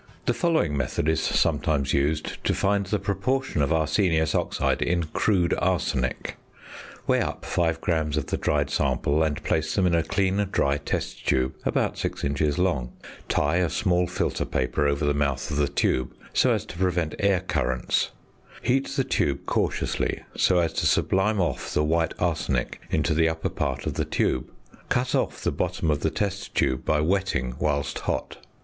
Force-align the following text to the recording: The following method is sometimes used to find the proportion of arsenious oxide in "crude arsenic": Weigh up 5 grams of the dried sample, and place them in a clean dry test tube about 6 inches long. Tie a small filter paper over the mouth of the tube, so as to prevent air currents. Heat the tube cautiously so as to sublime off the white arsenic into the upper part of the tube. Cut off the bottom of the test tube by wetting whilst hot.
The 0.25 0.33
following 0.33 0.75
method 0.75 1.07
is 1.07 1.21
sometimes 1.21 1.93
used 1.93 2.43
to 2.45 2.55
find 2.55 2.87
the 2.87 2.97
proportion 2.97 3.61
of 3.61 3.71
arsenious 3.71 4.33
oxide 4.33 4.81
in 4.81 5.03
"crude 5.03 5.53
arsenic": 5.59 6.37
Weigh 7.05 7.21
up 7.21 7.45
5 7.45 7.79
grams 7.81 8.17
of 8.17 8.25
the 8.25 8.35
dried 8.37 8.71
sample, 8.71 9.21
and 9.21 9.43
place 9.43 9.75
them 9.75 9.85
in 9.85 9.93
a 9.93 10.01
clean 10.01 10.37
dry 10.51 10.77
test 10.79 11.27
tube 11.27 11.53
about 11.65 11.99
6 11.99 12.23
inches 12.23 12.57
long. 12.57 12.93
Tie 13.29 13.57
a 13.57 13.69
small 13.69 14.07
filter 14.07 14.43
paper 14.43 14.87
over 14.87 15.05
the 15.05 15.13
mouth 15.13 15.51
of 15.51 15.57
the 15.57 15.67
tube, 15.67 16.15
so 16.33 16.51
as 16.51 16.65
to 16.65 16.79
prevent 16.79 17.13
air 17.19 17.39
currents. 17.41 18.09
Heat 18.63 18.87
the 18.97 19.03
tube 19.03 19.45
cautiously 19.45 20.23
so 20.35 20.57
as 20.57 20.73
to 20.73 20.87
sublime 20.87 21.39
off 21.39 21.71
the 21.75 21.83
white 21.83 22.15
arsenic 22.17 22.81
into 22.89 23.13
the 23.13 23.29
upper 23.29 23.49
part 23.49 23.85
of 23.85 23.93
the 23.93 24.05
tube. 24.05 24.49
Cut 24.89 25.13
off 25.13 25.43
the 25.43 25.51
bottom 25.51 25.91
of 25.91 25.99
the 25.99 26.09
test 26.09 26.55
tube 26.55 26.85
by 26.85 27.01
wetting 27.01 27.53
whilst 27.59 27.99
hot. 27.99 28.37